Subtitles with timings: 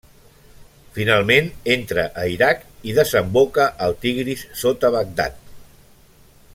[0.95, 5.39] Finalment, entra a Iraq i desemboca al Tigris sota Bagdad.